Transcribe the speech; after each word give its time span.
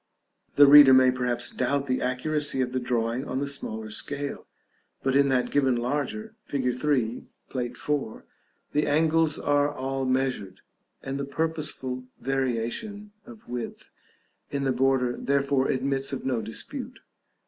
The 0.55 0.65
reader 0.65 0.95
may 0.95 1.11
perhaps 1.11 1.51
doubt 1.51 1.85
the 1.85 2.01
accuracy 2.01 2.59
of 2.59 2.71
the 2.71 2.79
drawing 2.79 3.23
on 3.27 3.37
the 3.37 3.45
smaller 3.45 3.91
scale, 3.91 4.47
but 5.03 5.15
in 5.15 5.27
that 5.27 5.51
given 5.51 5.75
larger, 5.75 6.33
fig. 6.43 6.73
3, 6.73 7.27
Plate 7.49 7.73
IV., 7.73 8.23
the 8.71 8.87
angles 8.87 9.37
are 9.37 9.71
all 9.71 10.05
measured, 10.05 10.61
and 11.03 11.19
the 11.19 11.25
purposeful 11.25 12.05
variation 12.19 13.11
of 13.27 13.47
width 13.47 13.91
in 14.49 14.63
the 14.63 14.71
border 14.71 15.15
therefore 15.19 15.67
admits 15.67 16.11
of 16.11 16.25
no 16.25 16.41
dispute. 16.41 16.97